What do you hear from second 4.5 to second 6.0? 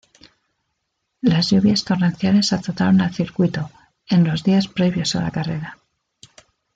previos a la carrera.